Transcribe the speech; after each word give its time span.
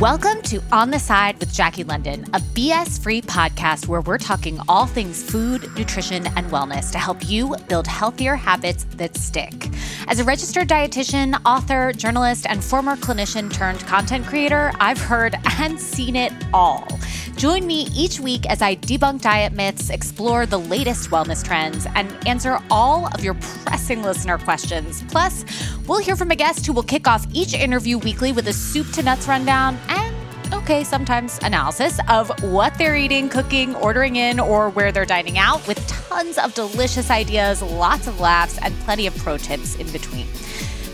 Welcome 0.00 0.42
to 0.42 0.60
On 0.72 0.90
the 0.90 0.98
Side 0.98 1.38
with 1.38 1.54
Jackie 1.54 1.84
London, 1.84 2.24
a 2.34 2.40
BS 2.40 3.00
free 3.00 3.22
podcast 3.22 3.86
where 3.86 4.00
we're 4.00 4.18
talking 4.18 4.58
all 4.68 4.86
things 4.86 5.22
food, 5.22 5.72
nutrition, 5.76 6.26
and 6.36 6.50
wellness 6.50 6.90
to 6.90 6.98
help 6.98 7.28
you 7.28 7.54
build 7.68 7.86
healthier 7.86 8.34
habits 8.34 8.86
that 8.96 9.16
stick. 9.16 9.68
As 10.08 10.18
a 10.18 10.24
registered 10.24 10.68
dietitian, 10.68 11.40
author, 11.46 11.92
journalist, 11.92 12.44
and 12.48 12.62
former 12.62 12.96
clinician 12.96 13.52
turned 13.52 13.86
content 13.86 14.26
creator, 14.26 14.72
I've 14.80 14.98
heard 14.98 15.36
and 15.60 15.78
seen 15.78 16.16
it 16.16 16.32
all. 16.52 16.88
Join 17.36 17.66
me 17.66 17.88
each 17.94 18.20
week 18.20 18.46
as 18.46 18.62
I 18.62 18.76
debunk 18.76 19.22
diet 19.22 19.52
myths, 19.52 19.90
explore 19.90 20.46
the 20.46 20.58
latest 20.58 21.10
wellness 21.10 21.44
trends, 21.44 21.86
and 21.94 22.10
answer 22.26 22.58
all 22.70 23.08
of 23.08 23.24
your 23.24 23.34
pressing 23.34 24.02
listener 24.02 24.38
questions. 24.38 25.02
Plus, 25.08 25.44
we'll 25.86 25.98
hear 25.98 26.14
from 26.14 26.30
a 26.30 26.36
guest 26.36 26.64
who 26.64 26.72
will 26.72 26.84
kick 26.84 27.08
off 27.08 27.26
each 27.32 27.52
interview 27.52 27.98
weekly 27.98 28.32
with 28.32 28.46
a 28.46 28.52
soup 28.52 28.90
to 28.92 29.02
nuts 29.02 29.26
rundown 29.26 29.76
and 29.88 30.14
okay, 30.52 30.84
sometimes 30.84 31.38
analysis 31.42 31.98
of 32.08 32.30
what 32.42 32.76
they're 32.78 32.96
eating, 32.96 33.28
cooking, 33.28 33.74
ordering 33.76 34.16
in, 34.16 34.38
or 34.38 34.70
where 34.70 34.92
they're 34.92 35.04
dining 35.04 35.36
out 35.36 35.66
with 35.66 35.84
tons 35.88 36.38
of 36.38 36.54
delicious 36.54 37.10
ideas, 37.10 37.60
lots 37.60 38.06
of 38.06 38.20
laughs, 38.20 38.58
and 38.62 38.74
plenty 38.80 39.06
of 39.06 39.16
pro 39.18 39.36
tips 39.36 39.74
in 39.76 39.90
between. 39.90 40.26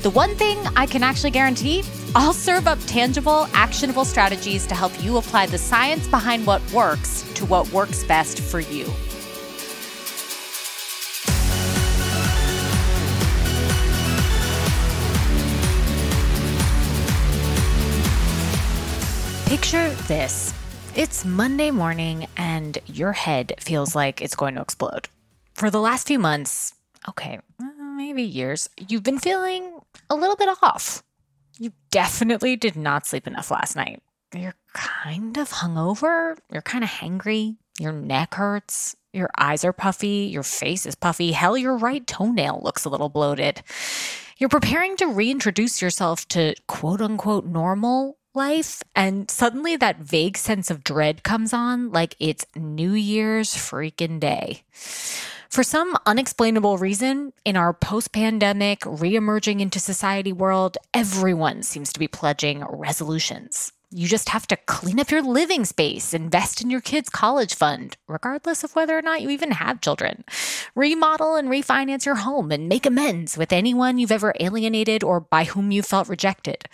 The 0.03 0.09
one 0.09 0.35
thing 0.35 0.57
I 0.77 0.87
can 0.87 1.03
actually 1.03 1.31
guarantee 1.31 1.85
I'll 2.15 2.33
serve 2.33 2.67
up 2.67 2.79
tangible, 2.87 3.47
actionable 3.53 4.07
strategies 4.07 4.67
to 4.69 4.75
help 4.75 4.93
you 5.05 5.19
apply 5.19 5.45
the 5.45 5.59
science 5.59 6.09
behind 6.09 6.47
what 6.47 6.63
works 6.73 7.31
to 7.35 7.45
what 7.45 7.71
works 7.71 8.03
best 8.05 8.41
for 8.41 8.61
you. 8.61 8.87
Picture 19.45 19.91
this. 20.09 20.55
It's 20.95 21.27
Monday 21.27 21.71
morning 21.71 22.27
and 22.39 22.79
your 22.87 23.13
head 23.13 23.53
feels 23.59 23.95
like 23.95 24.23
it's 24.23 24.35
going 24.35 24.55
to 24.55 24.63
explode. 24.63 25.09
For 25.53 25.71
the 25.71 25.81
last 25.81 26.07
few 26.07 26.19
months, 26.19 26.73
okay, 27.07 27.39
maybe 27.97 28.23
years, 28.23 28.71
you've 28.89 29.03
been 29.03 29.19
feeling 29.19 29.80
a 30.11 30.15
little 30.15 30.37
bit 30.37 30.49
off. 30.63 31.03
You 31.59 31.73
definitely 31.91 32.57
did 32.57 32.77
not 32.77 33.07
sleep 33.07 33.27
enough 33.27 33.51
last 33.51 33.77
night. 33.77 34.03
You're 34.35 34.55
kind 34.73 35.37
of 35.37 35.51
hungover. 35.51 36.37
You're 36.53 36.63
kind 36.63 36.85
of 36.85 36.91
hangry. 36.91 37.57
Your 37.79 37.93
neck 37.93 38.35
hurts. 38.35 38.97
Your 39.13 39.31
eyes 39.39 39.65
are 39.65 39.73
puffy. 39.73 40.29
Your 40.31 40.43
face 40.43 40.87
is 40.87 40.95
puffy. 40.95 41.33
Hell, 41.33 41.57
your 41.57 41.77
right 41.77 42.07
toenail 42.07 42.61
looks 42.63 42.85
a 42.85 42.89
little 42.89 43.09
bloated. 43.09 43.63
You're 44.39 44.49
preparing 44.49 44.97
to 44.97 45.07
reintroduce 45.07 45.83
yourself 45.83 46.27
to 46.29 46.55
quote 46.67 47.01
unquote 47.01 47.45
normal 47.45 48.17
life. 48.35 48.83
And 48.95 49.31
suddenly 49.31 49.77
that 49.77 49.99
vague 49.99 50.37
sense 50.37 50.71
of 50.71 50.85
dread 50.85 51.23
comes 51.23 51.53
on 51.53 51.91
like 51.91 52.15
it's 52.19 52.47
New 52.55 52.93
Year's 52.93 53.55
freaking 53.55 54.21
day. 54.21 54.63
For 55.51 55.65
some 55.65 55.99
unexplainable 56.07 56.79
reason, 56.79 57.33
in 57.45 57.57
our 57.57 57.73
post 57.73 58.13
pandemic, 58.13 58.83
re 58.87 59.17
emerging 59.17 59.59
into 59.59 59.81
society 59.81 60.33
world, 60.33 60.79
everyone 60.95 61.65
seems 61.65 61.93
to 61.93 61.99
be 61.99 62.07
pledging 62.07 62.65
resolutions. 62.65 63.73
You 63.91 64.07
just 64.07 64.29
have 64.29 64.47
to 64.47 64.57
clean 64.57 65.01
up 65.01 65.11
your 65.11 65.23
living 65.23 65.65
space, 65.65 66.15
invest 66.15 66.63
in 66.63 66.71
your 66.71 66.81
kids' 66.81 67.09
college 67.09 67.53
fund, 67.57 67.97
regardless 68.07 68.63
of 68.63 68.77
whether 68.77 68.97
or 68.97 69.03
not 69.03 69.23
you 69.23 69.31
even 69.31 69.51
have 69.51 69.81
children. 69.81 70.23
Remodel 70.77 71.35
and 71.35 71.49
refinance 71.49 72.07
your 72.07 72.15
home 72.15 72.53
and 72.53 72.69
make 72.69 72.87
amends 72.87 73.37
with 73.37 73.53
anyone 73.53 73.99
you've 73.99 74.13
ever 74.13 74.33
alienated 74.39 75.03
or 75.03 75.19
by 75.19 75.43
whom 75.43 75.73
you 75.73 75.83
felt 75.83 76.09
rejected. 76.09 76.69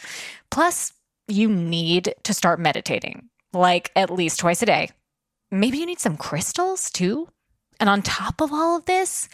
Plus, 0.50 0.92
you 1.28 1.48
need 1.48 2.14
to 2.24 2.34
start 2.34 2.60
meditating, 2.60 3.30
like 3.54 3.90
at 3.96 4.10
least 4.10 4.38
twice 4.38 4.60
a 4.60 4.66
day. 4.66 4.90
Maybe 5.50 5.78
you 5.78 5.86
need 5.86 6.00
some 6.00 6.18
crystals 6.18 6.90
too. 6.90 7.28
And 7.80 7.88
on 7.88 8.02
top 8.02 8.40
of 8.40 8.52
all 8.52 8.76
of 8.76 8.86
this, 8.86 9.28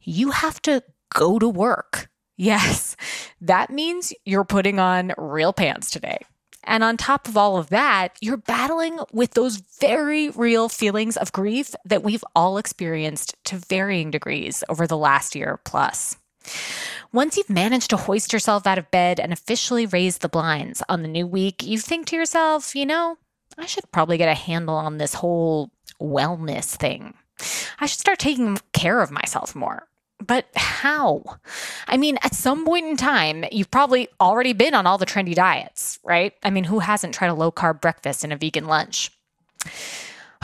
you 0.00 0.30
have 0.30 0.60
to 0.62 0.82
go 1.14 1.38
to 1.38 1.48
work. 1.48 2.08
Yes, 2.40 2.94
that 3.40 3.68
means 3.68 4.12
you're 4.24 4.44
putting 4.44 4.78
on 4.78 5.12
real 5.18 5.52
pants 5.52 5.90
today. 5.90 6.18
And 6.62 6.84
on 6.84 6.96
top 6.96 7.26
of 7.26 7.36
all 7.36 7.56
of 7.56 7.70
that, 7.70 8.16
you're 8.20 8.36
battling 8.36 9.00
with 9.12 9.32
those 9.32 9.56
very 9.56 10.30
real 10.30 10.68
feelings 10.68 11.16
of 11.16 11.32
grief 11.32 11.74
that 11.84 12.04
we've 12.04 12.22
all 12.36 12.56
experienced 12.56 13.34
to 13.46 13.56
varying 13.56 14.12
degrees 14.12 14.62
over 14.68 14.86
the 14.86 14.96
last 14.96 15.34
year 15.34 15.58
plus. 15.64 16.16
Once 17.12 17.36
you've 17.36 17.50
managed 17.50 17.90
to 17.90 17.96
hoist 17.96 18.32
yourself 18.32 18.66
out 18.66 18.78
of 18.78 18.90
bed 18.90 19.18
and 19.18 19.32
officially 19.32 19.86
raise 19.86 20.18
the 20.18 20.28
blinds 20.28 20.82
on 20.88 21.02
the 21.02 21.08
new 21.08 21.26
week, 21.26 21.64
you 21.64 21.78
think 21.78 22.06
to 22.06 22.16
yourself, 22.16 22.76
you 22.76 22.86
know, 22.86 23.16
I 23.56 23.66
should 23.66 23.90
probably 23.90 24.18
get 24.18 24.28
a 24.28 24.34
handle 24.34 24.76
on 24.76 24.98
this 24.98 25.14
whole 25.14 25.70
wellness 26.00 26.76
thing. 26.76 27.14
I 27.80 27.86
should 27.86 28.00
start 28.00 28.18
taking 28.18 28.58
care 28.72 29.00
of 29.00 29.10
myself 29.10 29.54
more. 29.54 29.88
But 30.24 30.46
how? 30.56 31.22
I 31.86 31.96
mean, 31.96 32.18
at 32.22 32.34
some 32.34 32.64
point 32.64 32.86
in 32.86 32.96
time, 32.96 33.44
you've 33.52 33.70
probably 33.70 34.08
already 34.20 34.52
been 34.52 34.74
on 34.74 34.86
all 34.86 34.98
the 34.98 35.06
trendy 35.06 35.34
diets, 35.34 35.98
right? 36.02 36.34
I 36.42 36.50
mean, 36.50 36.64
who 36.64 36.80
hasn't 36.80 37.14
tried 37.14 37.28
a 37.28 37.34
low 37.34 37.52
carb 37.52 37.80
breakfast 37.80 38.24
and 38.24 38.32
a 38.32 38.36
vegan 38.36 38.66
lunch? 38.66 39.12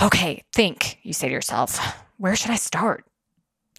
Okay, 0.00 0.43
think, 0.53 0.99
you 1.03 1.12
say 1.12 1.28
to 1.28 1.33
yourself, 1.33 1.78
where 2.19 2.37
should 2.37 2.50
I 2.50 2.56
start? 2.56 3.04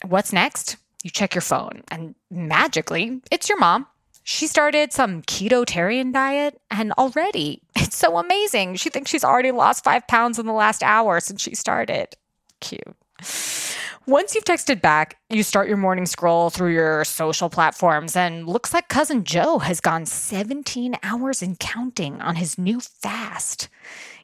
What's 0.06 0.34
next? 0.34 0.78
You 1.04 1.10
check 1.10 1.36
your 1.36 1.42
phone, 1.42 1.84
and 1.90 2.16
magically, 2.30 3.22
it's 3.32 3.48
your 3.48 3.60
mom. 3.60 3.88
She 4.24 4.48
started 4.48 4.92
some 4.92 5.22
ketotarian 5.22 6.12
diet, 6.12 6.60
and 6.72 6.92
already 6.94 7.62
it's 7.76 7.96
so 7.96 8.18
amazing. 8.18 8.76
She 8.76 8.90
thinks 8.90 9.12
she's 9.12 9.24
already 9.24 9.52
lost 9.52 9.84
five 9.84 10.08
pounds 10.08 10.40
in 10.40 10.46
the 10.46 10.54
last 10.54 10.84
hour 10.84 11.20
since 11.20 11.42
she 11.42 11.56
started. 11.56 12.16
Cute. 12.60 12.96
Once 14.08 14.36
you've 14.36 14.46
texted 14.46 14.82
back, 14.82 15.18
you 15.32 15.42
start 15.42 15.68
your 15.68 15.78
morning 15.78 16.06
scroll 16.06 16.52
through 16.52 16.72
your 16.72 17.04
social 17.04 17.50
platforms, 17.50 18.16
and 18.16 18.48
looks 18.48 18.72
like 18.72 18.88
cousin 18.88 19.24
Joe 19.24 19.58
has 19.58 19.82
gone 19.82 20.06
17 20.06 20.96
hours 21.02 21.42
and 21.42 21.58
counting 21.58 22.22
on 22.22 22.36
his 22.36 22.56
new 22.56 22.80
fast. 22.80 23.68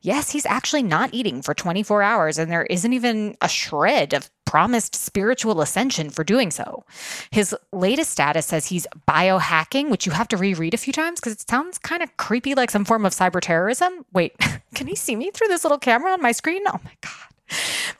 Yes, 0.04 0.30
he's 0.32 0.46
actually 0.46 0.84
not 0.84 1.14
eating 1.14 1.42
for 1.42 1.56
24 1.56 2.04
hours, 2.04 2.38
and 2.38 2.52
there 2.52 2.66
isn't 2.66 2.94
even 2.94 3.36
a 3.42 3.50
shred 3.50 4.14
of 4.14 4.30
promised 4.46 4.96
spiritual 4.96 5.62
ascension 5.62 6.12
for 6.12 6.24
doing 6.24 6.52
so. 6.52 6.84
His 7.32 7.56
latest 7.72 8.12
status 8.12 8.46
says 8.46 8.68
he's 8.68 8.86
biohacking, 9.08 9.90
which 9.90 10.06
you 10.06 10.12
have 10.12 10.28
to 10.28 10.38
reread 10.38 10.76
a 10.76 10.78
few 10.78 10.94
times 10.94 11.20
because 11.20 11.34
it 11.34 11.50
sounds 11.50 11.80
kind 11.80 12.04
of 12.04 12.18
creepy 12.18 12.54
like 12.54 12.70
some 12.70 12.86
form 12.86 13.04
of 13.04 13.14
cyber 13.14 13.42
terrorism. 13.42 14.06
Wait, 14.14 14.38
can 14.76 14.86
he 14.86 14.96
see 14.96 15.16
me 15.16 15.32
through 15.32 15.48
this 15.48 15.64
little 15.64 15.80
camera 15.80 16.12
on 16.12 16.22
my 16.22 16.34
screen? 16.34 16.62
Oh 16.68 16.80
my 16.84 16.94
God. 17.02 17.31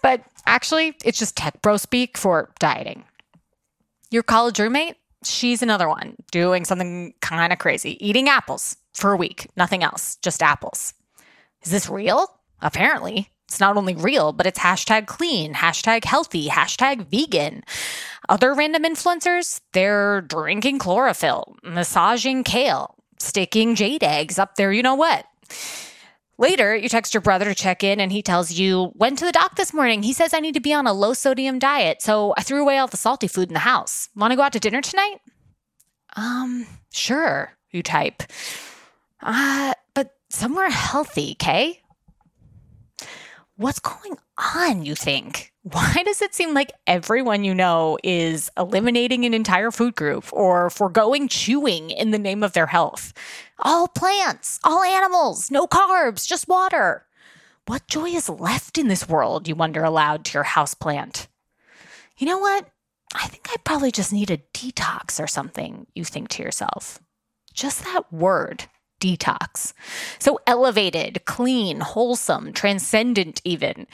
But 0.02 0.24
actually, 0.46 0.96
it's 1.04 1.20
just 1.20 1.38
tech 1.38 1.62
bro 1.62 1.78
speak 1.78 2.18
for 2.18 2.52
dieting. 2.60 3.04
Your 4.10 4.24
college 4.24 4.60
roommate, 4.60 4.98
she's 5.24 5.62
another 5.62 5.88
one 5.88 6.16
doing 6.32 6.66
something 6.66 7.14
kind 7.22 7.54
of 7.54 7.60
crazy, 7.60 8.04
eating 8.06 8.28
apples 8.28 8.76
for 8.94 9.12
a 9.12 9.18
week, 9.18 9.48
nothing 9.56 9.84
else, 9.84 10.18
just 10.18 10.44
apples. 10.44 10.94
Is 11.64 11.72
this 11.72 11.90
real? 11.90 12.28
Apparently. 12.62 13.30
It's 13.48 13.60
not 13.60 13.76
only 13.76 13.96
real, 13.96 14.32
but 14.32 14.48
it's 14.48 14.60
hashtag 14.60 15.08
clean, 15.08 15.54
hashtag 15.54 16.06
healthy, 16.06 16.48
hashtag 16.48 17.08
vegan. 17.08 17.64
Other 18.30 18.54
random 18.54 18.84
influencers, 18.84 19.60
they're 19.74 20.22
drinking 20.22 20.80
chlorophyll, 20.80 21.58
massaging 21.62 22.46
kale, 22.46 22.96
sticking 23.20 23.76
jade 23.76 24.04
eggs 24.04 24.40
up 24.40 24.56
there, 24.56 24.72
you 24.72 24.82
know 24.82 24.96
what. 24.96 25.26
Later, 26.42 26.76
you 26.76 26.90
text 26.90 27.14
your 27.14 27.22
brother 27.22 27.46
to 27.46 27.54
check 27.54 27.84
in 27.84 28.00
and 28.00 28.12
he 28.12 28.24
tells 28.24 28.52
you, 28.52 28.92
Went 28.96 29.20
to 29.20 29.26
the 29.26 29.32
doc 29.32 29.58
this 29.58 29.76
morning. 29.76 30.02
He 30.02 30.12
says 30.12 30.34
I 30.34 30.40
need 30.40 30.56
to 30.56 30.60
be 30.60 30.74
on 30.74 30.88
a 30.88 30.92
low 30.92 31.14
sodium 31.14 31.60
diet, 31.60 32.02
so 32.02 32.34
I 32.36 32.42
threw 32.42 32.64
away 32.64 32.80
all 32.80 32.88
the 32.88 32.98
salty 32.98 33.28
food 33.28 33.50
in 33.50 33.54
the 33.54 33.60
house. 33.60 34.10
Want 34.16 34.32
to 34.32 34.36
go 34.36 34.42
out 34.42 34.54
to 34.54 34.60
dinner 34.60 34.82
tonight? 34.82 35.20
Um, 36.16 36.66
sure, 36.92 37.52
you 37.70 37.84
type. 37.84 38.24
Uh, 39.22 39.76
but 39.94 40.16
somewhere 40.30 40.72
healthy, 40.72 41.36
Kay? 41.36 41.81
What's 43.62 43.78
going 43.78 44.18
on, 44.56 44.86
you 44.86 44.96
think? 44.96 45.54
Why 45.62 46.02
does 46.04 46.24
it 46.24 46.34
seem 46.34 46.56
like 46.56 46.72
everyone 46.88 47.44
you 47.44 47.54
know 47.54 48.00
is 48.04 48.50
eliminating 48.58 49.24
an 49.24 49.36
entire 49.36 49.70
food 49.70 49.94
group 49.94 50.34
or 50.34 50.72
foregoing 50.72 51.28
chewing 51.28 51.92
in 51.92 52.10
the 52.10 52.18
name 52.18 52.42
of 52.42 52.54
their 52.54 52.66
health? 52.66 53.14
All 53.60 53.88
plants, 53.88 54.60
all 54.64 54.82
animals, 54.82 55.52
no 55.52 55.68
carbs, 55.68 56.26
just 56.28 56.48
water. 56.48 57.06
What 57.68 57.88
joy 57.88 58.10
is 58.10 58.30
left 58.30 58.80
in 58.80 58.88
this 58.88 59.08
world, 59.08 59.48
you 59.48 59.54
wonder 59.54 59.84
aloud 59.84 60.26
to 60.26 60.40
your 60.40 60.44
houseplant? 60.44 61.28
You 62.18 62.26
know 62.26 62.40
what? 62.40 62.66
I 63.14 63.28
think 63.28 63.48
I 63.52 63.58
probably 63.64 63.92
just 63.92 64.12
need 64.12 64.32
a 64.32 64.42
detox 64.56 65.24
or 65.24 65.28
something, 65.28 65.86
you 65.94 66.04
think 66.04 66.30
to 66.30 66.42
yourself. 66.42 67.00
Just 67.54 67.84
that 67.84 68.12
word, 68.12 68.66
detox. 69.02 69.74
So 70.20 70.40
elevated, 70.48 71.26
clean, 71.26 71.82
wholesome, 71.82 72.54
transcendent, 72.54 73.42
even. 73.44 73.88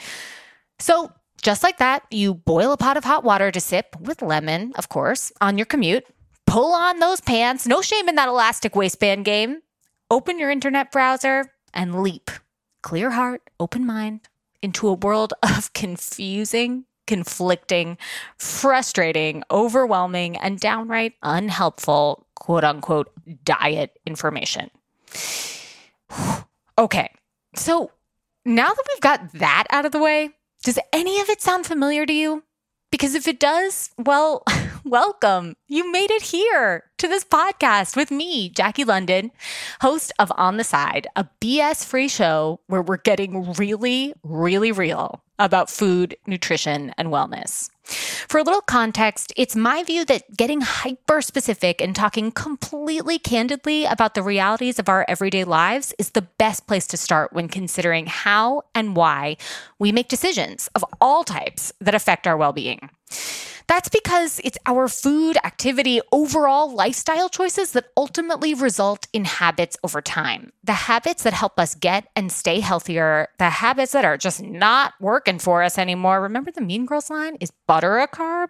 So, 0.78 1.12
just 1.42 1.62
like 1.62 1.78
that, 1.78 2.02
you 2.10 2.34
boil 2.34 2.72
a 2.72 2.76
pot 2.76 2.96
of 2.96 3.04
hot 3.04 3.22
water 3.24 3.50
to 3.52 3.60
sip 3.60 3.96
with 4.00 4.22
lemon, 4.22 4.72
of 4.76 4.88
course, 4.88 5.32
on 5.40 5.56
your 5.56 5.66
commute. 5.66 6.04
Pull 6.46 6.72
on 6.72 6.98
those 6.98 7.20
pants. 7.20 7.66
No 7.66 7.80
shame 7.80 8.08
in 8.08 8.16
that 8.16 8.28
elastic 8.28 8.74
waistband 8.74 9.24
game. 9.24 9.62
Open 10.10 10.38
your 10.38 10.50
internet 10.50 10.90
browser, 10.90 11.52
and 11.74 12.02
leap, 12.02 12.30
clear 12.82 13.10
heart, 13.10 13.42
open 13.60 13.86
mind, 13.86 14.28
into 14.62 14.88
a 14.88 14.94
world 14.94 15.34
of 15.42 15.72
confusing, 15.72 16.84
conflicting, 17.06 17.98
frustrating, 18.36 19.42
overwhelming, 19.50 20.36
and 20.36 20.58
downright 20.58 21.14
unhelpful, 21.22 22.26
quote 22.34 22.64
unquote, 22.64 23.10
diet 23.44 23.98
information. 24.06 24.70
okay, 26.78 27.10
so 27.54 27.90
now 28.44 28.68
that 28.68 28.84
we've 28.88 29.00
got 29.00 29.32
that 29.34 29.64
out 29.70 29.86
of 29.86 29.92
the 29.92 29.98
way, 29.98 30.30
does 30.62 30.78
any 30.92 31.20
of 31.20 31.28
it 31.28 31.40
sound 31.40 31.66
familiar 31.66 32.06
to 32.06 32.12
you? 32.12 32.42
Because 32.90 33.14
if 33.14 33.28
it 33.28 33.38
does, 33.38 33.90
well, 33.98 34.42
welcome. 34.84 35.54
You 35.66 35.92
made 35.92 36.10
it 36.10 36.22
here 36.22 36.84
to 36.96 37.06
this 37.08 37.24
podcast 37.24 37.96
with 37.96 38.10
me, 38.10 38.48
Jackie 38.48 38.84
London, 38.84 39.30
host 39.80 40.12
of 40.18 40.32
On 40.36 40.56
the 40.56 40.64
Side, 40.64 41.06
a 41.14 41.28
BS 41.40 41.84
free 41.84 42.08
show 42.08 42.60
where 42.66 42.80
we're 42.80 42.96
getting 42.96 43.52
really, 43.52 44.14
really 44.22 44.72
real 44.72 45.22
about 45.38 45.70
food, 45.70 46.16
nutrition, 46.26 46.94
and 46.96 47.08
wellness. 47.08 47.68
For 47.88 48.38
a 48.38 48.42
little 48.42 48.60
context, 48.60 49.32
it's 49.36 49.56
my 49.56 49.82
view 49.82 50.04
that 50.04 50.36
getting 50.36 50.60
hyper 50.60 51.22
specific 51.22 51.80
and 51.80 51.96
talking 51.96 52.30
completely 52.30 53.18
candidly 53.18 53.86
about 53.86 54.14
the 54.14 54.22
realities 54.22 54.78
of 54.78 54.88
our 54.88 55.06
everyday 55.08 55.44
lives 55.44 55.94
is 55.98 56.10
the 56.10 56.22
best 56.22 56.66
place 56.66 56.86
to 56.88 56.98
start 56.98 57.32
when 57.32 57.48
considering 57.48 58.06
how 58.06 58.62
and 58.74 58.94
why 58.94 59.38
we 59.78 59.90
make 59.92 60.08
decisions 60.08 60.68
of 60.74 60.84
all 61.00 61.24
types 61.24 61.72
that 61.80 61.94
affect 61.94 62.26
our 62.26 62.36
well 62.36 62.52
being. 62.52 62.90
That's 63.68 63.90
because 63.90 64.40
it's 64.42 64.56
our 64.64 64.88
food, 64.88 65.36
activity, 65.44 66.00
overall 66.10 66.74
lifestyle 66.74 67.28
choices 67.28 67.72
that 67.72 67.90
ultimately 67.98 68.54
result 68.54 69.06
in 69.12 69.26
habits 69.26 69.76
over 69.84 70.00
time. 70.00 70.52
The 70.64 70.72
habits 70.72 71.22
that 71.24 71.34
help 71.34 71.60
us 71.60 71.74
get 71.74 72.08
and 72.16 72.32
stay 72.32 72.60
healthier, 72.60 73.28
the 73.38 73.50
habits 73.50 73.92
that 73.92 74.06
are 74.06 74.16
just 74.16 74.42
not 74.42 74.94
working 75.00 75.38
for 75.38 75.62
us 75.62 75.76
anymore. 75.76 76.22
Remember 76.22 76.50
the 76.50 76.62
Mean 76.62 76.86
Girls 76.86 77.10
line? 77.10 77.36
Is 77.40 77.52
butter 77.66 77.98
a 77.98 78.08
carb? 78.08 78.48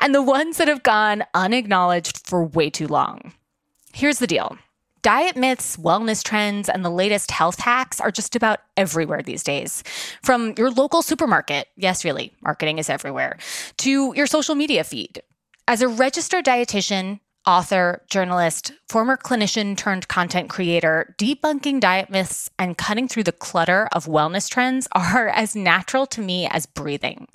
And 0.00 0.14
the 0.14 0.22
ones 0.22 0.58
that 0.58 0.68
have 0.68 0.82
gone 0.82 1.24
unacknowledged 1.32 2.26
for 2.26 2.44
way 2.44 2.68
too 2.68 2.86
long. 2.86 3.32
Here's 3.94 4.18
the 4.18 4.26
deal 4.26 4.58
Diet 5.04 5.36
myths, 5.36 5.76
wellness 5.76 6.24
trends, 6.24 6.66
and 6.66 6.82
the 6.82 6.88
latest 6.88 7.30
health 7.30 7.58
hacks 7.60 8.00
are 8.00 8.10
just 8.10 8.34
about 8.34 8.60
everywhere 8.74 9.20
these 9.20 9.42
days. 9.42 9.84
From 10.22 10.54
your 10.56 10.70
local 10.70 11.02
supermarket, 11.02 11.68
yes, 11.76 12.06
really, 12.06 12.32
marketing 12.40 12.78
is 12.78 12.88
everywhere, 12.88 13.36
to 13.76 14.14
your 14.16 14.26
social 14.26 14.54
media 14.54 14.82
feed. 14.82 15.20
As 15.68 15.82
a 15.82 15.88
registered 15.88 16.46
dietitian, 16.46 17.20
author, 17.46 18.00
journalist, 18.08 18.72
former 18.88 19.18
clinician 19.18 19.76
turned 19.76 20.08
content 20.08 20.48
creator, 20.48 21.14
debunking 21.18 21.80
diet 21.80 22.08
myths 22.08 22.48
and 22.58 22.78
cutting 22.78 23.06
through 23.06 23.24
the 23.24 23.32
clutter 23.32 23.90
of 23.92 24.06
wellness 24.06 24.48
trends 24.48 24.88
are 24.92 25.28
as 25.28 25.54
natural 25.54 26.06
to 26.06 26.22
me 26.22 26.48
as 26.50 26.64
breathing. 26.64 27.28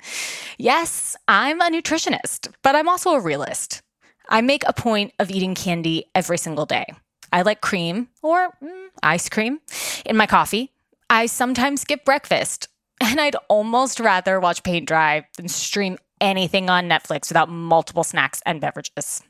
Yes, 0.58 1.16
I'm 1.28 1.60
a 1.60 1.70
nutritionist, 1.70 2.52
but 2.64 2.74
I'm 2.74 2.88
also 2.88 3.10
a 3.10 3.20
realist. 3.20 3.80
I 4.28 4.40
make 4.40 4.64
a 4.66 4.72
point 4.72 5.12
of 5.20 5.30
eating 5.30 5.54
candy 5.54 6.06
every 6.16 6.36
single 6.36 6.66
day. 6.66 6.86
I 7.32 7.42
like 7.42 7.60
cream 7.60 8.08
or 8.22 8.50
mm, 8.62 8.88
ice 9.02 9.28
cream 9.28 9.60
in 10.04 10.16
my 10.16 10.26
coffee. 10.26 10.72
I 11.08 11.26
sometimes 11.26 11.82
skip 11.82 12.04
breakfast, 12.04 12.68
and 13.00 13.20
I'd 13.20 13.36
almost 13.48 14.00
rather 14.00 14.40
watch 14.40 14.62
paint 14.62 14.86
dry 14.86 15.26
than 15.36 15.48
stream 15.48 15.98
anything 16.20 16.68
on 16.68 16.88
Netflix 16.88 17.30
without 17.30 17.48
multiple 17.48 18.04
snacks 18.04 18.42
and 18.44 18.60
beverages. 18.60 19.22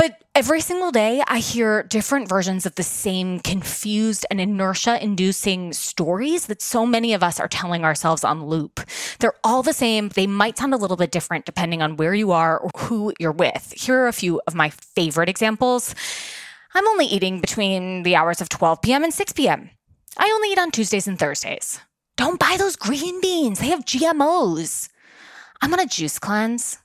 But 0.00 0.24
every 0.34 0.62
single 0.62 0.90
day, 0.92 1.22
I 1.26 1.40
hear 1.40 1.82
different 1.82 2.26
versions 2.26 2.64
of 2.64 2.74
the 2.74 2.82
same 2.82 3.38
confused 3.38 4.24
and 4.30 4.40
inertia 4.40 5.02
inducing 5.02 5.74
stories 5.74 6.46
that 6.46 6.62
so 6.62 6.86
many 6.86 7.12
of 7.12 7.22
us 7.22 7.38
are 7.38 7.48
telling 7.48 7.84
ourselves 7.84 8.24
on 8.24 8.46
loop. 8.46 8.80
They're 9.18 9.34
all 9.44 9.62
the 9.62 9.74
same. 9.74 10.08
They 10.08 10.26
might 10.26 10.56
sound 10.56 10.72
a 10.72 10.78
little 10.78 10.96
bit 10.96 11.10
different 11.10 11.44
depending 11.44 11.82
on 11.82 11.98
where 11.98 12.14
you 12.14 12.32
are 12.32 12.58
or 12.58 12.70
who 12.78 13.12
you're 13.20 13.30
with. 13.30 13.74
Here 13.76 13.98
are 13.98 14.08
a 14.08 14.12
few 14.14 14.40
of 14.46 14.54
my 14.54 14.70
favorite 14.70 15.28
examples. 15.28 15.94
I'm 16.74 16.86
only 16.88 17.06
eating 17.06 17.40
between 17.40 18.04
the 18.04 18.16
hours 18.16 18.40
of 18.40 18.48
12 18.48 18.82
p.m. 18.82 19.02
and 19.02 19.12
6 19.12 19.32
p.m. 19.32 19.70
I 20.16 20.30
only 20.34 20.50
eat 20.50 20.58
on 20.58 20.70
Tuesdays 20.70 21.08
and 21.08 21.18
Thursdays. 21.18 21.80
Don't 22.16 22.38
buy 22.38 22.56
those 22.58 22.76
green 22.76 23.20
beans, 23.20 23.60
they 23.60 23.68
have 23.68 23.84
GMOs. 23.84 24.88
I'm 25.62 25.72
on 25.72 25.80
a 25.80 25.86
juice 25.86 26.18
cleanse. 26.18 26.78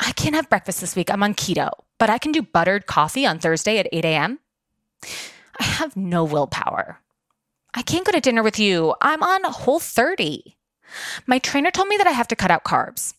I 0.00 0.12
can't 0.12 0.34
have 0.34 0.50
breakfast 0.50 0.80
this 0.80 0.94
week. 0.94 1.10
I'm 1.10 1.22
on 1.22 1.34
keto, 1.34 1.70
but 1.98 2.10
I 2.10 2.18
can 2.18 2.32
do 2.32 2.42
buttered 2.42 2.86
coffee 2.86 3.26
on 3.26 3.38
Thursday 3.38 3.78
at 3.78 3.88
8 3.92 4.04
a.m. 4.04 4.38
I 5.58 5.64
have 5.64 5.96
no 5.96 6.24
willpower. 6.24 7.00
I 7.74 7.82
can't 7.82 8.06
go 8.06 8.12
to 8.12 8.20
dinner 8.20 8.42
with 8.42 8.58
you. 8.58 8.94
I'm 9.00 9.22
on 9.22 9.44
whole 9.44 9.80
30. 9.80 10.56
My 11.26 11.38
trainer 11.38 11.70
told 11.70 11.88
me 11.88 11.96
that 11.96 12.06
I 12.06 12.12
have 12.12 12.28
to 12.28 12.36
cut 12.36 12.50
out 12.50 12.64
carbs. 12.64 13.14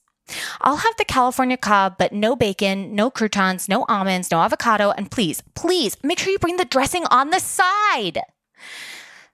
I'll 0.61 0.77
have 0.77 0.97
the 0.97 1.05
California 1.05 1.57
Cobb, 1.57 1.97
but 1.97 2.13
no 2.13 2.35
bacon, 2.35 2.95
no 2.95 3.09
croutons, 3.09 3.69
no 3.69 3.85
almonds, 3.87 4.31
no 4.31 4.41
avocado, 4.41 4.91
and 4.91 5.09
please, 5.09 5.41
please 5.55 5.97
make 6.03 6.19
sure 6.19 6.31
you 6.31 6.39
bring 6.39 6.57
the 6.57 6.65
dressing 6.65 7.05
on 7.11 7.29
the 7.29 7.39
side. 7.39 8.19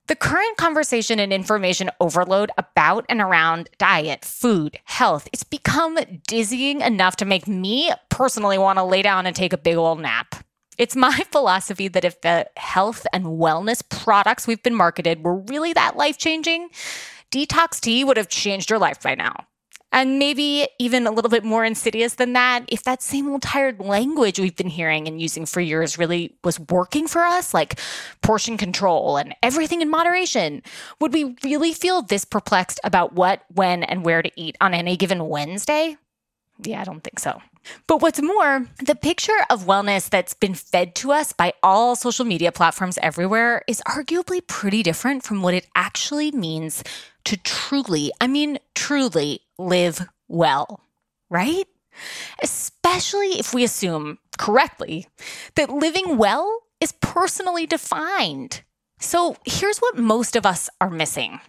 The 0.08 0.16
current 0.18 0.58
conversation 0.58 1.18
and 1.18 1.32
information 1.32 1.90
overload 2.02 2.52
about 2.58 3.06
and 3.08 3.22
around 3.22 3.70
diet, 3.78 4.26
food, 4.26 4.78
health, 4.84 5.30
it's 5.32 5.46
become 5.46 5.98
dizzying 6.28 6.82
enough 6.82 7.16
to 7.18 7.26
make 7.26 7.48
me 7.48 7.90
personally 8.10 8.58
want 8.58 8.80
to 8.80 8.84
lay 8.84 9.02
down 9.02 9.26
and 9.26 9.34
take 9.34 9.54
a 9.54 9.58
big 9.58 9.78
old 9.78 10.02
nap. 10.02 10.36
It's 10.78 10.96
my 10.96 11.24
philosophy 11.32 11.88
that 11.88 12.04
if 12.04 12.20
the 12.20 12.50
health 12.58 13.08
and 13.14 13.26
wellness 13.26 13.82
products 13.88 14.46
we've 14.46 14.62
been 14.62 14.76
marketed 14.76 15.24
were 15.24 15.38
really 15.38 15.72
that 15.72 15.96
life 15.96 16.18
changing, 16.18 16.70
detox 17.32 17.80
tea 17.80 18.04
would 18.04 18.18
have 18.18 18.28
changed 18.28 18.70
your 18.70 18.80
life 18.80 19.02
by 19.02 19.16
now. 19.16 19.48
And 19.94 20.18
maybe 20.18 20.68
even 20.80 21.06
a 21.06 21.12
little 21.12 21.30
bit 21.30 21.44
more 21.44 21.64
insidious 21.64 22.16
than 22.16 22.34
that, 22.34 22.66
if 22.68 22.82
that 22.84 23.04
same 23.04 23.30
old 23.30 23.44
tired 23.44 23.80
language 23.80 24.40
we've 24.40 24.56
been 24.56 24.68
hearing 24.68 25.08
and 25.08 25.22
using 25.22 25.46
for 25.46 25.62
years 25.62 26.00
really 26.00 26.36
was 26.44 26.60
working 26.60 27.08
for 27.08 27.22
us, 27.22 27.54
like 27.54 27.80
portion 28.22 28.58
control 28.58 29.18
and 29.18 29.36
everything 29.44 29.84
in 29.84 29.92
moderation, 29.92 30.64
would 31.00 31.14
we 31.14 31.36
really 31.44 31.74
feel 31.74 32.02
this 32.02 32.26
perplexed 32.26 32.80
about 32.84 33.14
what, 33.14 33.44
when, 33.54 33.84
and 33.84 34.04
where 34.04 34.24
to 34.24 34.32
eat 34.36 34.58
on 34.60 34.74
any 34.74 34.98
given 34.98 35.30
Wednesday? 35.30 35.96
Yeah, 36.64 36.82
I 36.82 36.86
don't 36.86 37.04
think 37.04 37.20
so. 37.20 37.40
But 37.88 38.02
what's 38.02 38.22
more, 38.22 38.66
the 38.84 38.96
picture 38.96 39.32
of 39.50 39.66
wellness 39.66 40.10
that's 40.10 40.34
been 40.34 40.54
fed 40.54 40.96
to 40.96 41.12
us 41.12 41.34
by 41.34 41.54
all 41.62 41.96
social 41.96 42.26
media 42.26 42.52
platforms 42.52 42.98
everywhere 43.02 43.64
is 43.68 43.82
arguably 43.88 44.46
pretty 44.46 44.84
different 44.84 45.24
from 45.24 45.42
what 45.42 45.54
it 45.54 45.68
actually 45.76 46.32
means 46.32 46.84
to 47.26 47.38
truly, 47.38 48.12
I 48.20 48.28
mean, 48.28 48.60
truly 48.76 49.42
live 49.58 50.08
well, 50.28 50.82
right? 51.30 51.66
Especially 52.42 53.40
if 53.40 53.54
we 53.54 53.64
assume 53.64 54.18
correctly 54.38 55.08
that 55.56 55.70
living 55.70 56.18
well 56.18 56.64
is 56.80 56.94
personally 56.94 57.66
defined. 57.66 58.64
So 59.00 59.38
here's 59.46 59.80
what 59.80 59.98
most 59.98 60.36
of 60.36 60.46
us 60.46 60.70
are 60.82 60.90
missing 60.90 61.40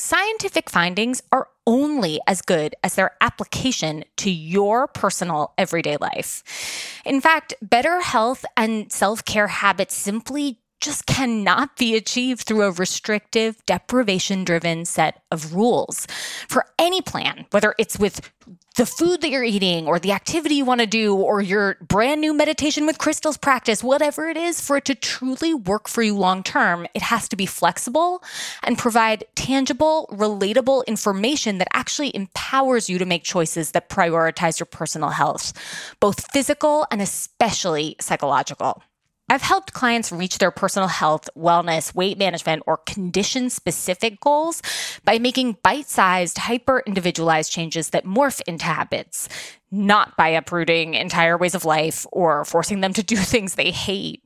scientific 0.00 0.70
findings 0.70 1.22
are 1.30 1.48
only 1.66 2.20
as 2.26 2.40
good 2.40 2.74
as 2.82 2.94
their 2.94 3.12
application 3.20 4.04
to 4.16 4.30
your 4.30 4.88
personal 4.88 5.52
everyday 5.58 5.96
life. 5.98 7.02
In 7.04 7.20
fact, 7.20 7.54
better 7.60 8.00
health 8.00 8.44
and 8.56 8.90
self 8.90 9.24
care 9.24 9.48
habits 9.48 9.94
simply 9.94 10.59
just 10.80 11.06
cannot 11.06 11.76
be 11.76 11.94
achieved 11.94 12.42
through 12.42 12.62
a 12.62 12.72
restrictive, 12.72 13.64
deprivation 13.66 14.44
driven 14.44 14.84
set 14.84 15.22
of 15.30 15.54
rules 15.54 16.06
for 16.48 16.66
any 16.78 17.02
plan, 17.02 17.46
whether 17.50 17.74
it's 17.78 17.98
with 17.98 18.30
the 18.76 18.86
food 18.86 19.20
that 19.20 19.30
you're 19.30 19.44
eating 19.44 19.86
or 19.86 19.98
the 19.98 20.12
activity 20.12 20.54
you 20.54 20.64
want 20.64 20.80
to 20.80 20.86
do 20.86 21.14
or 21.14 21.42
your 21.42 21.76
brand 21.86 22.20
new 22.20 22.32
meditation 22.32 22.86
with 22.86 22.98
crystals 22.98 23.36
practice, 23.36 23.84
whatever 23.84 24.28
it 24.28 24.36
is, 24.36 24.60
for 24.60 24.78
it 24.78 24.84
to 24.86 24.94
truly 24.94 25.52
work 25.52 25.88
for 25.88 26.02
you 26.02 26.16
long 26.16 26.42
term, 26.42 26.86
it 26.94 27.02
has 27.02 27.28
to 27.28 27.36
be 27.36 27.46
flexible 27.46 28.22
and 28.62 28.78
provide 28.78 29.24
tangible, 29.34 30.08
relatable 30.12 30.86
information 30.86 31.58
that 31.58 31.68
actually 31.74 32.14
empowers 32.14 32.88
you 32.88 32.98
to 32.98 33.04
make 33.04 33.24
choices 33.24 33.72
that 33.72 33.90
prioritize 33.90 34.58
your 34.58 34.66
personal 34.66 35.10
health, 35.10 35.52
both 35.98 36.30
physical 36.32 36.86
and 36.90 37.02
especially 37.02 37.96
psychological. 38.00 38.82
I've 39.30 39.42
helped 39.42 39.74
clients 39.74 40.10
reach 40.10 40.38
their 40.38 40.50
personal 40.50 40.88
health, 40.88 41.30
wellness, 41.38 41.94
weight 41.94 42.18
management, 42.18 42.64
or 42.66 42.78
condition 42.78 43.48
specific 43.48 44.18
goals 44.18 44.60
by 45.04 45.20
making 45.20 45.58
bite 45.62 45.88
sized, 45.88 46.36
hyper 46.36 46.82
individualized 46.84 47.52
changes 47.52 47.90
that 47.90 48.04
morph 48.04 48.40
into 48.48 48.64
habits, 48.64 49.28
not 49.70 50.16
by 50.16 50.30
uprooting 50.30 50.94
entire 50.94 51.38
ways 51.38 51.54
of 51.54 51.64
life 51.64 52.08
or 52.10 52.44
forcing 52.44 52.80
them 52.80 52.92
to 52.92 53.04
do 53.04 53.14
things 53.18 53.54
they 53.54 53.70
hate. 53.70 54.24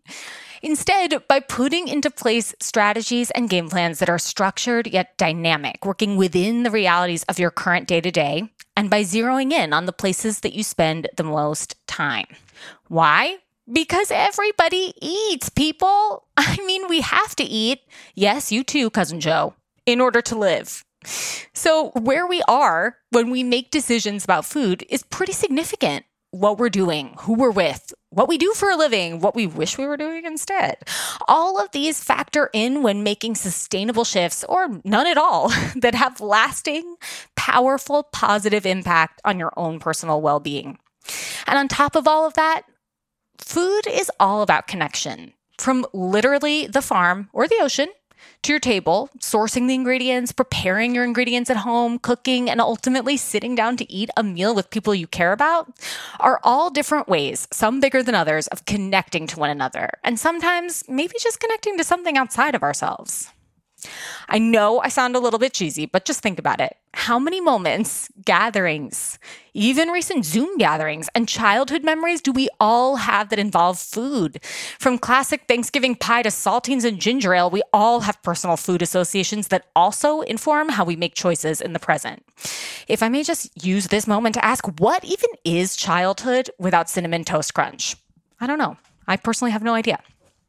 Instead, 0.62 1.22
by 1.28 1.38
putting 1.38 1.86
into 1.86 2.10
place 2.10 2.54
strategies 2.58 3.30
and 3.32 3.50
game 3.50 3.68
plans 3.68 3.98
that 3.98 4.08
are 4.08 4.18
structured 4.18 4.86
yet 4.86 5.18
dynamic, 5.18 5.84
working 5.84 6.16
within 6.16 6.62
the 6.62 6.70
realities 6.70 7.24
of 7.24 7.38
your 7.38 7.50
current 7.50 7.86
day 7.86 8.00
to 8.00 8.10
day, 8.10 8.50
and 8.74 8.88
by 8.88 9.02
zeroing 9.02 9.52
in 9.52 9.74
on 9.74 9.84
the 9.84 9.92
places 9.92 10.40
that 10.40 10.54
you 10.54 10.62
spend 10.62 11.10
the 11.18 11.22
most 11.22 11.76
time. 11.86 12.26
Why? 12.88 13.36
Because 13.70 14.10
everybody 14.10 14.94
eats, 15.00 15.48
people. 15.48 16.26
I 16.36 16.56
mean, 16.66 16.88
we 16.88 17.00
have 17.00 17.34
to 17.36 17.44
eat. 17.44 17.80
Yes, 18.14 18.52
you 18.52 18.62
too, 18.62 18.90
Cousin 18.90 19.20
Joe, 19.20 19.54
in 19.86 20.00
order 20.00 20.20
to 20.22 20.36
live. 20.36 20.84
So, 21.52 21.90
where 21.90 22.26
we 22.26 22.42
are 22.48 22.96
when 23.10 23.30
we 23.30 23.42
make 23.42 23.70
decisions 23.70 24.24
about 24.24 24.44
food 24.44 24.84
is 24.88 25.02
pretty 25.02 25.32
significant. 25.32 26.04
What 26.30 26.58
we're 26.58 26.70
doing, 26.70 27.14
who 27.20 27.34
we're 27.34 27.50
with, 27.50 27.92
what 28.10 28.26
we 28.26 28.38
do 28.38 28.52
for 28.54 28.68
a 28.68 28.76
living, 28.76 29.20
what 29.20 29.36
we 29.36 29.46
wish 29.46 29.78
we 29.78 29.86
were 29.86 29.96
doing 29.96 30.24
instead. 30.24 30.78
All 31.28 31.62
of 31.62 31.70
these 31.70 32.02
factor 32.02 32.50
in 32.52 32.82
when 32.82 33.04
making 33.04 33.36
sustainable 33.36 34.02
shifts, 34.02 34.44
or 34.48 34.80
none 34.84 35.06
at 35.06 35.16
all, 35.16 35.48
that 35.76 35.94
have 35.94 36.20
lasting, 36.20 36.96
powerful, 37.36 38.02
positive 38.02 38.66
impact 38.66 39.20
on 39.24 39.38
your 39.38 39.52
own 39.56 39.78
personal 39.78 40.20
well 40.20 40.40
being. 40.40 40.78
And 41.46 41.58
on 41.58 41.68
top 41.68 41.94
of 41.94 42.08
all 42.08 42.26
of 42.26 42.34
that, 42.34 42.62
food 43.38 43.86
is 43.86 44.10
all 44.18 44.42
about 44.42 44.66
connection 44.66 45.32
from 45.58 45.86
literally 45.92 46.66
the 46.66 46.82
farm 46.82 47.28
or 47.32 47.46
the 47.46 47.58
ocean 47.60 47.88
to 48.42 48.52
your 48.52 48.60
table, 48.60 49.08
sourcing 49.18 49.68
the 49.68 49.74
ingredients, 49.74 50.32
preparing 50.32 50.94
your 50.94 51.04
ingredients 51.04 51.50
at 51.50 51.58
home, 51.58 51.98
cooking, 51.98 52.50
and 52.50 52.60
ultimately 52.60 53.16
sitting 53.16 53.54
down 53.54 53.76
to 53.76 53.90
eat 53.90 54.10
a 54.16 54.22
meal 54.22 54.54
with 54.54 54.70
people 54.70 54.94
you 54.94 55.06
care 55.06 55.32
about 55.32 55.72
are 56.20 56.40
all 56.42 56.70
different 56.70 57.08
ways, 57.08 57.48
some 57.50 57.80
bigger 57.80 58.02
than 58.02 58.14
others, 58.14 58.46
of 58.48 58.64
connecting 58.66 59.26
to 59.26 59.38
one 59.38 59.50
another. 59.50 59.90
And 60.02 60.18
sometimes 60.18 60.84
maybe 60.88 61.14
just 61.20 61.40
connecting 61.40 61.76
to 61.78 61.84
something 61.84 62.16
outside 62.16 62.54
of 62.54 62.62
ourselves. 62.62 63.32
I 64.28 64.38
know 64.38 64.80
I 64.80 64.88
sound 64.88 65.16
a 65.16 65.20
little 65.20 65.38
bit 65.38 65.52
cheesy, 65.52 65.86
but 65.86 66.04
just 66.04 66.20
think 66.20 66.38
about 66.38 66.60
it. 66.60 66.76
How 66.94 67.18
many 67.18 67.40
moments, 67.40 68.08
gatherings, 68.24 69.18
even 69.52 69.88
recent 69.88 70.24
Zoom 70.24 70.56
gatherings, 70.58 71.08
and 71.14 71.28
childhood 71.28 71.84
memories 71.84 72.20
do 72.20 72.32
we 72.32 72.48
all 72.60 72.96
have 72.96 73.28
that 73.28 73.38
involve 73.38 73.78
food? 73.78 74.42
From 74.78 74.98
classic 74.98 75.42
Thanksgiving 75.46 75.96
pie 75.96 76.22
to 76.22 76.28
saltines 76.28 76.84
and 76.84 77.00
ginger 77.00 77.34
ale, 77.34 77.50
we 77.50 77.62
all 77.72 78.00
have 78.00 78.22
personal 78.22 78.56
food 78.56 78.82
associations 78.82 79.48
that 79.48 79.66
also 79.74 80.20
inform 80.22 80.68
how 80.70 80.84
we 80.84 80.96
make 80.96 81.14
choices 81.14 81.60
in 81.60 81.72
the 81.72 81.78
present. 81.78 82.24
If 82.88 83.02
I 83.02 83.08
may 83.08 83.22
just 83.22 83.64
use 83.64 83.88
this 83.88 84.06
moment 84.06 84.34
to 84.34 84.44
ask, 84.44 84.64
what 84.78 85.04
even 85.04 85.30
is 85.44 85.76
childhood 85.76 86.50
without 86.58 86.88
cinnamon 86.88 87.24
toast 87.24 87.54
crunch? 87.54 87.96
I 88.40 88.46
don't 88.46 88.58
know. 88.58 88.76
I 89.06 89.16
personally 89.16 89.52
have 89.52 89.62
no 89.62 89.74
idea. 89.74 89.98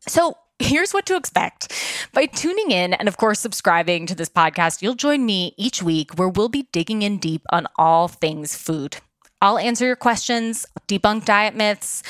So, 0.07 0.37
Here's 0.59 0.93
what 0.93 1.05
to 1.07 1.17
expect. 1.17 1.73
By 2.13 2.27
tuning 2.27 2.71
in 2.71 2.93
and, 2.93 3.09
of 3.09 3.17
course, 3.17 3.41
subscribing 3.41 4.05
to 4.05 4.15
this 4.15 4.29
podcast, 4.29 4.81
you'll 4.81 4.95
join 4.95 5.25
me 5.25 5.53
each 5.57 5.83
week 5.83 6.17
where 6.17 6.29
we'll 6.29 6.47
be 6.47 6.69
digging 6.71 7.01
in 7.01 7.17
deep 7.17 7.41
on 7.51 7.67
all 7.75 8.07
things 8.07 8.55
food. 8.55 8.97
I'll 9.41 9.57
answer 9.57 9.85
your 9.85 9.97
questions, 9.97 10.65
debunk 10.87 11.25
diet 11.25 11.55
myths, 11.55 12.03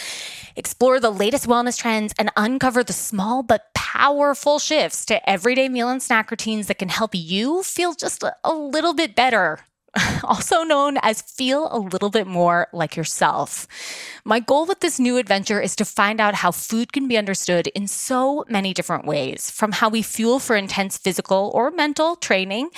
explore 0.55 0.99
the 0.99 1.09
latest 1.09 1.47
wellness 1.47 1.75
trends, 1.75 2.13
and 2.19 2.31
uncover 2.37 2.83
the 2.83 2.93
small 2.93 3.41
but 3.41 3.73
powerful 3.73 4.59
shifts 4.59 5.05
to 5.05 5.27
everyday 5.27 5.67
meal 5.67 5.89
and 5.89 6.03
snack 6.03 6.29
routines 6.29 6.67
that 6.67 6.77
can 6.77 6.89
help 6.89 7.15
you 7.15 7.63
feel 7.63 7.95
just 7.95 8.23
a 8.23 8.53
little 8.53 8.93
bit 8.93 9.15
better 9.15 9.61
also 10.23 10.63
known 10.63 10.97
as 11.01 11.21
Feel 11.21 11.69
a 11.71 11.79
Little 11.79 12.09
Bit 12.09 12.27
More 12.27 12.67
Like 12.73 12.95
Yourself. 12.95 13.67
My 14.25 14.39
goal 14.39 14.65
with 14.65 14.79
this 14.79 14.99
new 14.99 15.17
adventure 15.17 15.61
is 15.61 15.75
to 15.77 15.85
find 15.85 16.19
out 16.19 16.35
how 16.35 16.51
food 16.51 16.91
can 16.91 17.07
be 17.07 17.17
understood 17.17 17.67
in 17.67 17.87
so 17.87 18.43
many 18.49 18.73
different 18.73 19.05
ways, 19.05 19.49
from 19.49 19.71
how 19.71 19.89
we 19.89 20.01
fuel 20.01 20.39
for 20.39 20.55
intense 20.55 20.97
physical 20.97 21.51
or 21.53 21.71
mental 21.71 22.15
training 22.15 22.69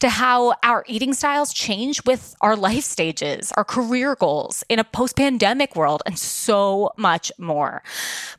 to 0.00 0.08
how 0.08 0.54
our 0.62 0.84
eating 0.86 1.14
styles 1.14 1.52
change 1.52 2.04
with 2.04 2.34
our 2.40 2.56
life 2.56 2.84
stages, 2.84 3.52
our 3.52 3.64
career 3.64 4.14
goals 4.14 4.64
in 4.68 4.78
a 4.78 4.84
post 4.84 5.16
pandemic 5.16 5.76
world, 5.76 6.02
and 6.04 6.18
so 6.18 6.90
much 6.96 7.32
more. 7.38 7.82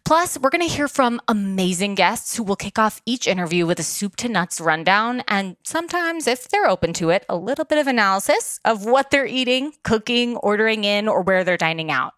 Plus, 0.04 0.38
we're 0.38 0.50
going 0.50 0.68
to 0.68 0.74
hear 0.74 0.88
from 0.88 1.20
amazing 1.28 1.96
guests 1.96 2.36
who 2.36 2.44
will 2.44 2.56
kick 2.56 2.78
off 2.78 3.02
each 3.06 3.28
interview 3.28 3.66
with 3.66 3.80
a 3.80 3.84
soup 3.84 4.16
to 4.18 4.30
nuts 4.30 4.62
rundown 4.62 5.24
and 5.28 5.56
sometimes, 5.64 6.28
if 6.28 6.48
they're 6.50 6.70
open 6.70 6.94
to 6.94 7.10
it, 7.10 7.26
a 7.30 7.36
little 7.36 7.66
bit 7.66 7.80
of 7.80 7.88
analysis 7.88 8.27
analysis 8.28 8.60
of 8.66 8.86
what 8.86 9.12
they're 9.12 9.26
eating, 9.26 9.74
cooking, 9.84 10.38
ordering 10.38 10.84
in, 10.84 11.08
or 11.08 11.22
where 11.22 11.44
they're 11.44 11.58
dining 11.58 11.92
out, 11.92 12.14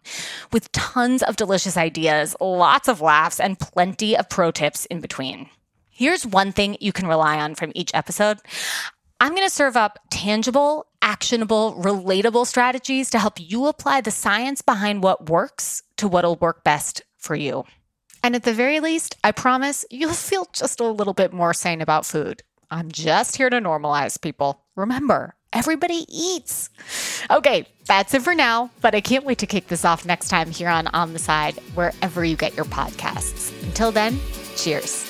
with 0.52 0.70
tons 0.72 1.22
of 1.22 1.36
delicious 1.36 1.76
ideas, 1.76 2.36
lots 2.40 2.88
of 2.88 3.00
laughs, 3.00 3.40
and 3.40 3.58
plenty 3.58 4.16
of 4.16 4.28
pro 4.28 4.50
tips 4.50 4.86
in 4.86 5.00
between. 5.00 5.48
Here's 5.88 6.26
one 6.26 6.52
thing 6.52 6.76
you 6.80 6.92
can 6.92 7.06
rely 7.06 7.38
on 7.38 7.54
from 7.54 7.72
each 7.74 7.90
episode. 7.94 8.38
I'm 9.20 9.34
going 9.34 9.46
to 9.46 9.54
serve 9.54 9.76
up 9.76 9.98
tangible, 10.10 10.86
actionable, 11.02 11.74
relatable 11.74 12.46
strategies 12.46 13.10
to 13.10 13.18
help 13.18 13.38
you 13.38 13.66
apply 13.66 14.00
the 14.00 14.10
science 14.10 14.62
behind 14.62 15.02
what 15.02 15.28
works 15.28 15.82
to 15.98 16.08
what'll 16.08 16.36
work 16.36 16.64
best 16.64 17.02
for 17.18 17.36
you. 17.36 17.64
And 18.22 18.34
at 18.34 18.44
the 18.44 18.54
very 18.54 18.80
least, 18.80 19.16
I 19.22 19.32
promise 19.32 19.84
you'll 19.90 20.12
feel 20.12 20.46
just 20.52 20.80
a 20.80 20.84
little 20.84 21.14
bit 21.14 21.32
more 21.32 21.54
sane 21.54 21.82
about 21.82 22.06
food. 22.06 22.42
I'm 22.70 22.90
just 22.90 23.36
here 23.36 23.50
to 23.50 23.60
normalize 23.60 24.20
people. 24.20 24.62
Remember, 24.76 25.34
Everybody 25.52 26.04
eats. 26.08 26.70
Okay, 27.28 27.66
that's 27.86 28.14
it 28.14 28.22
for 28.22 28.34
now, 28.34 28.70
but 28.80 28.94
I 28.94 29.00
can't 29.00 29.24
wait 29.24 29.38
to 29.38 29.46
kick 29.46 29.66
this 29.66 29.84
off 29.84 30.06
next 30.06 30.28
time 30.28 30.50
here 30.50 30.68
on 30.68 30.86
On 30.88 31.12
the 31.12 31.18
Side, 31.18 31.58
wherever 31.74 32.24
you 32.24 32.36
get 32.36 32.54
your 32.54 32.66
podcasts. 32.66 33.52
Until 33.64 33.90
then, 33.90 34.20
cheers. 34.54 35.09